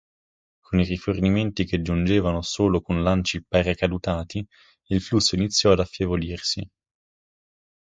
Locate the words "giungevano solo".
1.83-2.81